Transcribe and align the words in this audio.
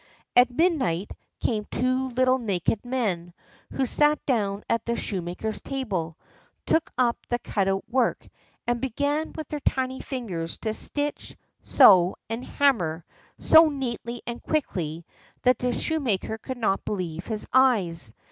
At 0.35 0.49
midnight 0.49 1.11
came 1.39 1.65
two 1.69 2.09
little 2.09 2.39
naked 2.39 2.83
men, 2.83 3.35
who 3.73 3.85
sat 3.85 4.17
down 4.25 4.63
at 4.67 4.83
the 4.83 4.95
shoemaker's 4.95 5.61
table, 5.61 6.17
took 6.65 6.91
up 6.97 7.17
the 7.29 7.37
cut 7.37 7.67
out 7.67 7.87
work, 7.87 8.27
and 8.65 8.81
began 8.81 9.31
with 9.33 9.47
their 9.49 9.59
tiny 9.59 9.99
fingers 9.99 10.57
to 10.61 10.73
stitch, 10.73 11.37
sew, 11.61 12.15
and 12.31 12.43
hammer 12.43 13.05
so 13.37 13.69
neatly 13.69 14.23
and 14.25 14.41
quickly, 14.41 15.05
that 15.43 15.59
the 15.59 15.71
shoemaker 15.71 16.39
could 16.39 16.57
not 16.57 16.83
believe 16.83 17.27
his 17.27 17.47
eyes. 17.53 18.11